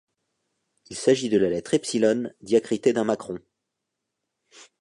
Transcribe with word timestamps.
Il 0.89 0.95
s’agit 0.95 1.29
de 1.29 1.37
la 1.37 1.47
lettre 1.51 1.75
epsilon 1.75 2.33
diacritée 2.41 2.91
d'un 2.91 3.03
macron. 3.03 3.37